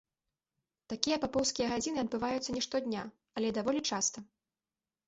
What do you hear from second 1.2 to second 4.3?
папоўскія гадзіны адбываюцца не штодня, але даволі часта.